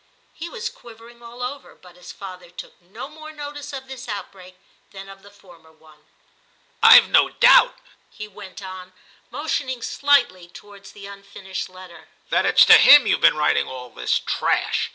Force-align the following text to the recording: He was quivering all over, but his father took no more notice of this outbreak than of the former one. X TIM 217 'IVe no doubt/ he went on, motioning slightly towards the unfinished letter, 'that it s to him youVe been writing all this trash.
He 0.33 0.49
was 0.49 0.67
quivering 0.67 1.21
all 1.21 1.43
over, 1.43 1.75
but 1.75 1.95
his 1.95 2.11
father 2.11 2.49
took 2.49 2.81
no 2.81 3.07
more 3.07 3.31
notice 3.31 3.71
of 3.71 3.87
this 3.87 4.07
outbreak 4.07 4.57
than 4.89 5.07
of 5.07 5.21
the 5.21 5.29
former 5.29 5.71
one. 5.71 5.99
X 6.81 6.95
TIM 6.95 7.13
217 7.13 7.13
'IVe 7.13 7.13
no 7.13 7.29
doubt/ 7.37 7.75
he 8.09 8.27
went 8.27 8.63
on, 8.63 8.93
motioning 9.29 9.83
slightly 9.83 10.47
towards 10.47 10.93
the 10.93 11.05
unfinished 11.05 11.69
letter, 11.69 12.07
'that 12.31 12.45
it 12.47 12.55
s 12.61 12.65
to 12.65 12.79
him 12.79 13.05
youVe 13.05 13.21
been 13.21 13.37
writing 13.37 13.67
all 13.67 13.91
this 13.91 14.17
trash. 14.17 14.89